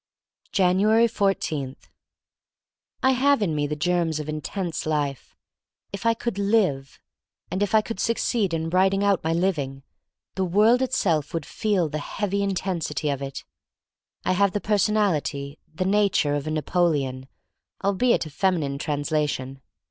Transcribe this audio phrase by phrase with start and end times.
[0.51, 1.75] January 14*
[3.03, 5.35] I HAVE in me the germs of intense life.
[5.93, 6.97] If I could live^
[7.51, 9.83] and if I could succeed in writing out my living,
[10.33, 13.43] the world itself would feel the heavy intensity of it.
[14.25, 17.27] I have the personality, the nature, of a Napoleon,
[17.83, 19.61] albeit a feminine transla tion.